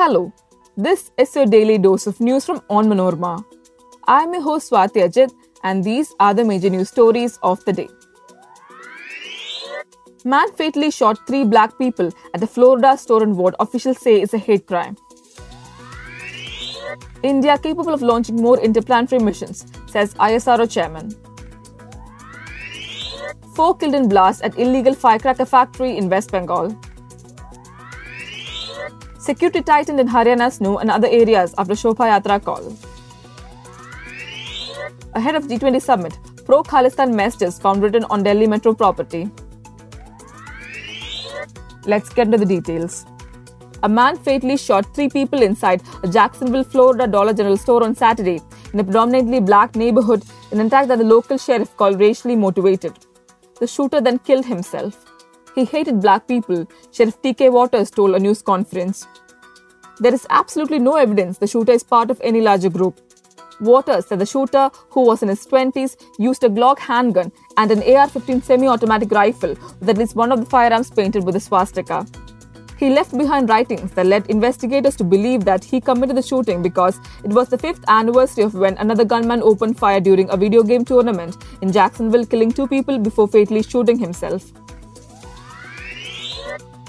Hello, 0.00 0.32
this 0.78 1.10
is 1.18 1.36
your 1.36 1.44
daily 1.44 1.76
dose 1.76 2.06
of 2.06 2.20
news 2.20 2.46
from 2.46 2.60
Onmanorama. 2.70 3.44
I'm 4.08 4.32
your 4.32 4.42
host 4.42 4.70
Swati 4.70 5.02
Ajit, 5.06 5.30
and 5.62 5.84
these 5.84 6.14
are 6.18 6.32
the 6.32 6.42
major 6.42 6.70
news 6.70 6.88
stories 6.88 7.38
of 7.42 7.62
the 7.66 7.74
day. 7.74 7.88
Man 10.24 10.50
fatally 10.52 10.90
shot 10.90 11.18
three 11.26 11.44
black 11.44 11.76
people 11.76 12.10
at 12.32 12.42
a 12.42 12.46
Florida 12.46 12.96
store 12.96 13.22
and 13.22 13.36
what 13.36 13.54
officials 13.60 13.98
say 14.00 14.22
is 14.22 14.32
a 14.32 14.38
hate 14.38 14.66
crime. 14.66 14.96
India 17.22 17.58
capable 17.58 17.92
of 17.92 18.00
launching 18.00 18.36
more 18.36 18.58
interplanetary 18.58 19.22
missions, 19.22 19.66
says 19.86 20.14
ISRO 20.14 20.70
chairman. 20.70 21.14
Four 23.54 23.76
killed 23.76 23.94
in 23.94 24.08
blast 24.08 24.42
at 24.42 24.58
illegal 24.58 24.94
firecracker 24.94 25.44
factory 25.44 25.98
in 25.98 26.08
West 26.08 26.32
Bengal. 26.32 26.74
Security 29.20 29.60
tightened 29.60 30.00
in 30.00 30.08
Haryana's 30.08 30.62
Nuh 30.62 30.78
and 30.78 30.90
other 30.90 31.06
areas 31.06 31.54
after 31.58 31.74
Shobha 31.74 32.06
Yatra 32.10 32.42
call. 32.42 32.74
Ahead 35.14 35.34
of 35.34 35.44
G20 35.44 35.82
summit, 35.82 36.18
pro 36.46 36.62
Khalistan 36.62 37.12
messages 37.14 37.58
found 37.58 37.82
written 37.82 38.04
on 38.04 38.22
Delhi 38.22 38.46
metro 38.46 38.72
property. 38.72 39.30
Let's 41.84 42.08
get 42.08 42.28
into 42.28 42.38
the 42.38 42.46
details. 42.46 43.04
A 43.82 43.88
man 43.90 44.16
fatally 44.16 44.56
shot 44.56 44.94
three 44.94 45.10
people 45.10 45.42
inside 45.42 45.82
a 46.02 46.08
Jacksonville, 46.08 46.64
Florida 46.64 47.06
Dollar 47.06 47.34
General 47.34 47.58
store 47.58 47.84
on 47.84 47.94
Saturday 47.94 48.40
in 48.72 48.80
a 48.80 48.84
predominantly 48.84 49.40
black 49.40 49.76
neighborhood 49.76 50.24
an 50.50 50.60
attack 50.60 50.88
that 50.88 50.96
the 50.96 51.04
local 51.04 51.36
sheriff 51.36 51.76
called 51.76 52.00
racially 52.00 52.36
motivated. 52.36 52.94
The 53.58 53.66
shooter 53.66 54.00
then 54.00 54.18
killed 54.18 54.46
himself. 54.46 55.09
He 55.54 55.64
hated 55.64 56.00
black 56.00 56.28
people, 56.28 56.66
Sheriff 56.92 57.20
T.K. 57.22 57.48
Waters 57.50 57.90
told 57.90 58.14
a 58.14 58.18
news 58.18 58.42
conference. 58.42 59.06
There 59.98 60.14
is 60.14 60.26
absolutely 60.30 60.78
no 60.78 60.96
evidence 60.96 61.38
the 61.38 61.46
shooter 61.46 61.72
is 61.72 61.82
part 61.82 62.10
of 62.10 62.20
any 62.22 62.40
larger 62.40 62.70
group. 62.70 63.00
Waters 63.60 64.06
said 64.06 64.18
the 64.18 64.26
shooter, 64.26 64.70
who 64.88 65.02
was 65.02 65.22
in 65.22 65.28
his 65.28 65.46
20s, 65.46 65.96
used 66.18 66.42
a 66.44 66.48
Glock 66.48 66.78
handgun 66.78 67.30
and 67.58 67.70
an 67.70 67.82
AR 67.82 68.08
15 68.08 68.40
semi 68.42 68.66
automatic 68.66 69.10
rifle 69.10 69.54
with 69.80 69.88
at 69.90 69.98
least 69.98 70.16
one 70.16 70.32
of 70.32 70.40
the 70.40 70.46
firearms 70.46 70.90
painted 70.90 71.24
with 71.24 71.36
a 71.36 71.40
swastika. 71.40 72.06
He 72.78 72.88
left 72.88 73.18
behind 73.18 73.50
writings 73.50 73.90
that 73.92 74.06
led 74.06 74.30
investigators 74.30 74.96
to 74.96 75.04
believe 75.04 75.44
that 75.44 75.62
he 75.62 75.82
committed 75.82 76.16
the 76.16 76.22
shooting 76.22 76.62
because 76.62 76.98
it 77.22 77.30
was 77.30 77.50
the 77.50 77.58
fifth 77.58 77.84
anniversary 77.88 78.44
of 78.44 78.54
when 78.54 78.78
another 78.78 79.04
gunman 79.04 79.42
opened 79.42 79.78
fire 79.78 80.00
during 80.00 80.30
a 80.30 80.36
video 80.38 80.62
game 80.62 80.86
tournament 80.86 81.36
in 81.60 81.70
Jacksonville, 81.70 82.24
killing 82.24 82.50
two 82.50 82.66
people 82.66 82.98
before 82.98 83.28
fatally 83.28 83.62
shooting 83.62 83.98
himself. 83.98 84.50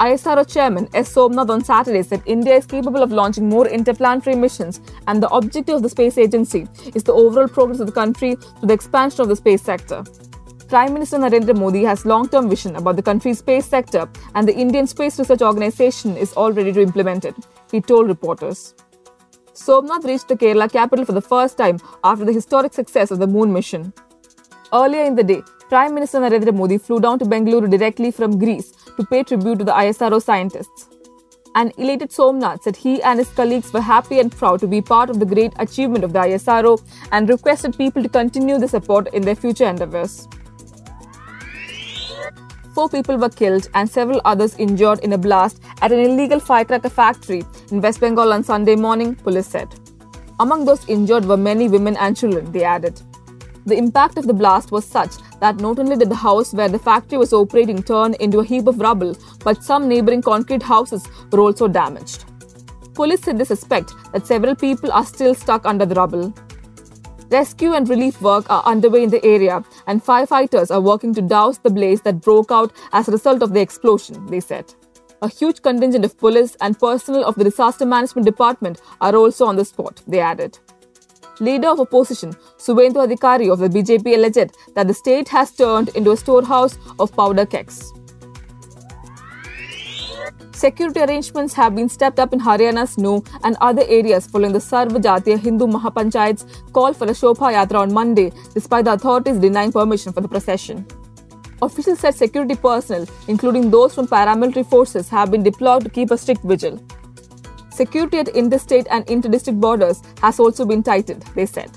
ISRO 0.00 0.50
chairman 0.50 0.88
S. 0.94 1.14
Somanath 1.14 1.50
on 1.50 1.62
Saturday 1.62 2.02
said 2.02 2.22
India 2.24 2.54
is 2.54 2.64
capable 2.64 3.02
of 3.02 3.12
launching 3.12 3.50
more 3.50 3.68
interplanetary 3.68 4.34
missions, 4.34 4.80
and 5.06 5.22
the 5.22 5.28
objective 5.28 5.76
of 5.76 5.82
the 5.82 5.90
space 5.90 6.16
agency 6.16 6.66
is 6.94 7.04
the 7.04 7.12
overall 7.12 7.46
progress 7.46 7.80
of 7.80 7.86
the 7.86 7.92
country 7.92 8.34
through 8.34 8.68
the 8.68 8.72
expansion 8.72 9.20
of 9.20 9.28
the 9.28 9.36
space 9.36 9.60
sector. 9.60 10.02
Prime 10.68 10.94
Minister 10.94 11.18
Narendra 11.18 11.54
Modi 11.54 11.82
has 11.82 12.06
long-term 12.06 12.48
vision 12.48 12.76
about 12.76 12.96
the 12.96 13.02
country's 13.02 13.40
space 13.40 13.66
sector, 13.66 14.08
and 14.34 14.48
the 14.48 14.54
Indian 14.54 14.86
Space 14.86 15.18
Research 15.18 15.42
Organization 15.42 16.16
is 16.16 16.32
all 16.32 16.50
ready 16.50 16.72
to 16.72 16.80
implement 16.80 17.26
it, 17.26 17.34
he 17.70 17.82
told 17.82 18.08
reporters. 18.08 18.74
Somanath 19.52 20.04
reached 20.04 20.28
the 20.28 20.36
Kerala 20.36 20.72
capital 20.72 21.04
for 21.04 21.12
the 21.12 21.20
first 21.20 21.58
time 21.58 21.78
after 22.04 22.24
the 22.24 22.32
historic 22.32 22.72
success 22.72 23.10
of 23.10 23.18
the 23.18 23.26
moon 23.26 23.52
mission. 23.52 23.92
Earlier 24.72 25.04
in 25.04 25.14
the 25.14 25.24
day, 25.24 25.42
Prime 25.70 25.94
Minister 25.94 26.18
Narendra 26.18 26.52
Modi 26.52 26.78
flew 26.78 26.98
down 26.98 27.20
to 27.20 27.24
Bengaluru 27.24 27.70
directly 27.70 28.10
from 28.10 28.36
Greece 28.40 28.72
to 28.96 29.04
pay 29.04 29.22
tribute 29.22 29.60
to 29.60 29.64
the 29.64 29.70
ISRO 29.70 30.20
scientists. 30.20 30.88
An 31.54 31.70
elated 31.78 32.10
Somanath 32.10 32.64
said 32.64 32.74
he 32.74 33.00
and 33.04 33.20
his 33.20 33.28
colleagues 33.28 33.72
were 33.72 33.80
happy 33.80 34.18
and 34.18 34.32
proud 34.32 34.58
to 34.60 34.66
be 34.66 34.82
part 34.82 35.10
of 35.10 35.20
the 35.20 35.26
great 35.26 35.52
achievement 35.60 36.02
of 36.02 36.12
the 36.12 36.18
ISRO 36.18 36.82
and 37.12 37.28
requested 37.28 37.78
people 37.78 38.02
to 38.02 38.08
continue 38.08 38.58
the 38.58 38.66
support 38.66 39.14
in 39.14 39.22
their 39.22 39.36
future 39.36 39.64
endeavors. 39.64 40.26
Four 42.74 42.88
people 42.88 43.16
were 43.16 43.28
killed 43.28 43.68
and 43.74 43.88
several 43.88 44.20
others 44.24 44.56
injured 44.58 44.98
in 45.04 45.12
a 45.12 45.18
blast 45.18 45.62
at 45.82 45.92
an 45.92 46.00
illegal 46.00 46.40
firecracker 46.40 46.88
factory 46.88 47.44
in 47.70 47.80
West 47.80 48.00
Bengal 48.00 48.32
on 48.32 48.42
Sunday 48.42 48.74
morning, 48.74 49.14
police 49.14 49.46
said. 49.46 49.68
Among 50.40 50.64
those 50.64 50.88
injured 50.88 51.26
were 51.26 51.36
many 51.36 51.68
women 51.68 51.96
and 51.96 52.16
children, 52.16 52.50
they 52.50 52.64
added. 52.64 53.00
The 53.70 53.78
impact 53.78 54.18
of 54.18 54.26
the 54.26 54.34
blast 54.34 54.72
was 54.72 54.84
such 54.84 55.12
that 55.38 55.60
not 55.60 55.78
only 55.78 55.94
did 55.94 56.08
the 56.08 56.16
house 56.16 56.52
where 56.52 56.68
the 56.68 56.76
factory 56.76 57.18
was 57.18 57.32
operating 57.32 57.84
turn 57.84 58.14
into 58.14 58.40
a 58.40 58.44
heap 58.44 58.66
of 58.66 58.80
rubble, 58.80 59.16
but 59.44 59.62
some 59.62 59.86
neighboring 59.86 60.22
concrete 60.22 60.60
houses 60.60 61.06
were 61.30 61.38
also 61.38 61.68
damaged. 61.68 62.24
Police 62.94 63.22
said 63.22 63.38
they 63.38 63.44
suspect 63.44 63.94
that 64.12 64.26
several 64.26 64.56
people 64.56 64.90
are 64.90 65.04
still 65.04 65.36
stuck 65.36 65.66
under 65.66 65.86
the 65.86 65.94
rubble. 65.94 66.34
Rescue 67.30 67.74
and 67.74 67.88
relief 67.88 68.20
work 68.20 68.50
are 68.50 68.64
underway 68.64 69.04
in 69.04 69.10
the 69.10 69.24
area, 69.24 69.62
and 69.86 70.04
firefighters 70.04 70.72
are 70.72 70.80
working 70.80 71.14
to 71.14 71.22
douse 71.22 71.58
the 71.58 71.70
blaze 71.70 72.00
that 72.00 72.22
broke 72.22 72.50
out 72.50 72.72
as 72.92 73.06
a 73.06 73.12
result 73.12 73.40
of 73.40 73.52
the 73.52 73.60
explosion, 73.60 74.26
they 74.26 74.40
said. 74.40 74.74
A 75.22 75.28
huge 75.28 75.62
contingent 75.62 76.04
of 76.04 76.18
police 76.18 76.56
and 76.60 76.76
personnel 76.76 77.24
of 77.24 77.36
the 77.36 77.44
Disaster 77.44 77.86
Management 77.86 78.26
Department 78.26 78.80
are 79.00 79.14
also 79.14 79.46
on 79.46 79.54
the 79.54 79.64
spot, 79.64 80.02
they 80.08 80.18
added. 80.18 80.58
Leader 81.40 81.68
of 81.68 81.80
opposition 81.80 82.32
Suvendu 82.58 83.00
Adhikari 83.06 83.50
of 83.50 83.60
the 83.60 83.68
BJP 83.68 84.14
alleged 84.14 84.54
that 84.74 84.86
the 84.86 84.92
state 84.92 85.26
has 85.28 85.50
turned 85.52 85.88
into 85.96 86.10
a 86.10 86.16
storehouse 86.16 86.76
of 86.98 87.16
powder 87.16 87.46
kegs. 87.46 87.92
Security 90.52 91.00
arrangements 91.00 91.54
have 91.54 91.74
been 91.74 91.88
stepped 91.88 92.18
up 92.18 92.34
in 92.34 92.40
Haryana's 92.40 92.98
Nuh 92.98 93.22
and 93.44 93.56
other 93.62 93.82
areas 93.88 94.26
following 94.26 94.52
the 94.52 94.58
Sarva 94.58 95.00
Jatiya 95.00 95.38
Hindu 95.38 95.66
Mahapanchayat's 95.66 96.44
call 96.72 96.92
for 96.92 97.06
a 97.06 97.14
Shobha 97.20 97.54
Yatra 97.54 97.80
on 97.80 97.94
Monday, 97.94 98.30
despite 98.52 98.84
the 98.84 98.92
authorities 98.92 99.38
denying 99.38 99.72
permission 99.72 100.12
for 100.12 100.20
the 100.20 100.28
procession. 100.28 100.86
Officials 101.62 102.00
said 102.00 102.14
security 102.14 102.54
personnel, 102.54 103.06
including 103.28 103.70
those 103.70 103.94
from 103.94 104.06
paramilitary 104.06 104.68
forces, 104.68 105.08
have 105.08 105.30
been 105.30 105.42
deployed 105.42 105.82
to 105.84 105.88
keep 105.88 106.10
a 106.10 106.18
strict 106.18 106.42
vigil. 106.42 106.78
Security 107.80 108.18
at 108.18 108.28
interstate 108.28 108.86
and 108.90 109.06
interdistrict 109.06 109.58
borders 109.58 110.02
has 110.20 110.38
also 110.38 110.66
been 110.66 110.82
tightened, 110.82 111.22
they 111.34 111.46
said. 111.46 111.70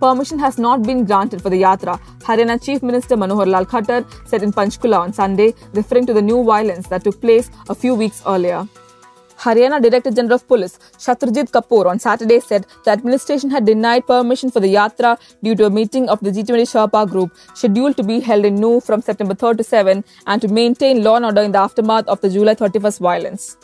Permission 0.00 0.38
has 0.38 0.56
not 0.56 0.82
been 0.82 1.04
granted 1.04 1.42
for 1.42 1.50
the 1.50 1.60
Yatra, 1.60 2.00
Haryana 2.20 2.56
Chief 2.64 2.82
Minister 2.82 3.16
Manohar 3.18 3.46
Lal 3.46 3.66
Khattar 3.66 4.06
said 4.26 4.42
in 4.42 4.50
Panchkula 4.50 4.98
on 4.98 5.12
Sunday, 5.12 5.52
referring 5.74 6.06
to 6.06 6.14
the 6.14 6.22
Nuh 6.22 6.42
violence 6.42 6.88
that 6.88 7.04
took 7.04 7.20
place 7.20 7.50
a 7.68 7.74
few 7.74 7.94
weeks 7.94 8.22
earlier. 8.26 8.66
Haryana 9.36 9.82
Director 9.82 10.10
General 10.10 10.36
of 10.36 10.48
Police 10.48 10.78
Shatrujeet 10.96 11.50
Kapur 11.50 11.84
on 11.84 11.98
Saturday 11.98 12.40
said 12.40 12.66
the 12.86 12.90
administration 12.90 13.50
had 13.50 13.66
denied 13.66 14.06
permission 14.06 14.50
for 14.50 14.60
the 14.60 14.74
Yatra 14.74 15.18
due 15.42 15.54
to 15.54 15.66
a 15.66 15.70
meeting 15.70 16.08
of 16.08 16.20
the 16.20 16.30
G20 16.30 16.66
Sherpa 16.72 17.06
group 17.10 17.36
scheduled 17.54 17.98
to 17.98 18.02
be 18.02 18.20
held 18.20 18.46
in 18.46 18.54
Nuh 18.54 18.80
from 18.80 19.02
September 19.02 19.34
3 19.34 19.56
to 19.56 19.64
7 19.64 20.02
and 20.26 20.40
to 20.40 20.48
maintain 20.48 21.04
law 21.04 21.16
and 21.16 21.26
order 21.26 21.42
in 21.42 21.52
the 21.52 21.58
aftermath 21.58 22.06
of 22.08 22.22
the 22.22 22.30
July 22.30 22.54
31st 22.54 23.00
violence. 23.00 23.58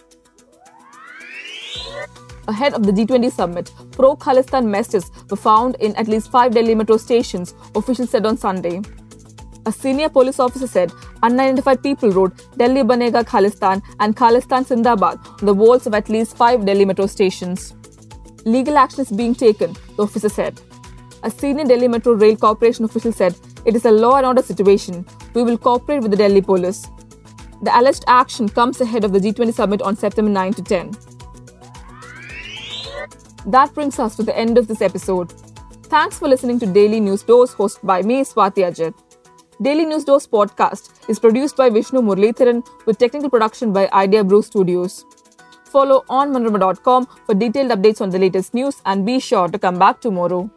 Ahead 2.49 2.75
of 2.75 2.85
the 2.85 2.93
G20 2.93 3.33
summit, 3.33 3.73
pro 3.93 4.15
Khalistan 4.17 4.67
messages 4.67 5.11
were 5.31 5.37
found 5.37 5.75
in 5.77 5.97
at 5.97 6.07
least 6.07 6.31
five 6.31 6.53
Delhi 6.53 6.75
metro 6.75 6.97
stations, 6.97 7.55
officials 7.75 8.11
said 8.11 8.25
on 8.25 8.37
Sunday. 8.37 8.81
A 9.67 9.73
senior 9.73 10.09
police 10.09 10.39
officer 10.39 10.69
said 10.69 10.93
unidentified 11.25 11.83
people 11.83 12.11
wrote 12.11 12.57
Delhi 12.57 12.83
Banega 12.83 13.25
Khalistan 13.25 13.83
and 13.99 14.17
Khalistan 14.17 14.65
Zindabad 14.65 15.19
on 15.41 15.47
the 15.47 15.55
walls 15.55 15.89
of 15.89 15.95
at 15.95 16.09
least 16.09 16.37
five 16.37 16.65
Delhi 16.65 16.85
metro 16.85 17.07
stations. 17.07 17.75
Legal 18.45 18.79
action 18.79 19.01
is 19.01 19.11
being 19.11 19.35
taken, 19.35 19.75
the 19.97 20.05
officer 20.05 20.29
said. 20.29 20.61
A 21.25 21.31
senior 21.31 21.65
Delhi 21.65 21.89
Metro 21.89 22.13
Rail 22.13 22.37
Corporation 22.37 22.85
official 22.85 23.11
said, 23.11 23.35
It 23.65 23.75
is 23.75 23.85
a 23.87 23.91
law 23.91 24.19
and 24.19 24.27
order 24.27 24.43
situation. 24.43 25.05
We 25.35 25.43
will 25.43 25.59
cooperate 25.59 25.99
with 25.99 26.13
the 26.13 26.17
Delhi 26.17 26.43
police. 26.43 26.87
The 27.63 27.77
alleged 27.77 28.05
action 28.07 28.49
comes 28.49 28.81
ahead 28.81 29.03
of 29.03 29.13
the 29.13 29.19
G20 29.19 29.53
summit 29.53 29.83
on 29.83 29.97
September 29.97 30.31
9 30.31 30.53
to 30.53 30.63
10. 30.63 31.16
That 33.47 33.73
brings 33.75 34.01
us 34.01 34.17
to 34.17 34.25
the 34.25 34.37
end 34.37 34.59
of 34.59 34.67
this 34.67 34.83
episode. 34.83 35.31
Thanks 35.85 36.19
for 36.19 36.27
listening 36.27 36.59
to 36.59 36.67
Daily 36.67 36.99
News 36.99 37.23
Dose 37.23 37.55
hosted 37.55 37.87
by 37.87 38.03
me, 38.03 38.23
Swati 38.23 38.65
Ajit. 38.69 38.93
Daily 39.63 39.87
News 39.87 40.03
Dose 40.05 40.27
podcast 40.27 41.09
is 41.09 41.21
produced 41.21 41.57
by 41.57 41.71
Vishnu 41.71 42.01
Murlitharan 42.03 42.67
with 42.87 42.99
technical 42.99 43.31
production 43.31 43.73
by 43.73 43.89
Idea 43.93 44.25
Brew 44.25 44.43
Studios. 44.43 45.05
Follow 45.67 46.05
on 46.09 46.33
for 46.33 47.35
detailed 47.35 47.71
updates 47.71 48.01
on 48.01 48.11
the 48.11 48.19
latest 48.19 48.53
news 48.53 48.83
and 48.85 49.07
be 49.07 49.21
sure 49.21 49.47
to 49.47 49.61
come 49.61 49.79
back 49.79 50.01
tomorrow. 50.01 50.51